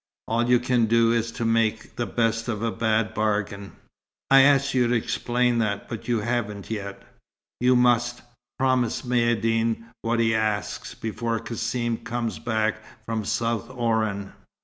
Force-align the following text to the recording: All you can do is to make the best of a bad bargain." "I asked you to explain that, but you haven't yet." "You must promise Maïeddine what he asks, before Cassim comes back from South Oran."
All 0.27 0.49
you 0.49 0.59
can 0.59 0.87
do 0.87 1.11
is 1.11 1.31
to 1.33 1.45
make 1.45 1.95
the 1.95 2.07
best 2.07 2.47
of 2.47 2.63
a 2.63 2.71
bad 2.71 3.13
bargain." 3.13 3.73
"I 4.31 4.41
asked 4.41 4.73
you 4.73 4.87
to 4.87 4.95
explain 4.95 5.59
that, 5.59 5.87
but 5.87 6.07
you 6.07 6.21
haven't 6.21 6.71
yet." 6.71 7.03
"You 7.59 7.75
must 7.75 8.23
promise 8.57 9.03
Maïeddine 9.03 9.83
what 10.01 10.19
he 10.19 10.33
asks, 10.33 10.95
before 10.95 11.37
Cassim 11.37 11.97
comes 11.97 12.39
back 12.39 12.81
from 13.05 13.23
South 13.25 13.69
Oran." 13.69 14.33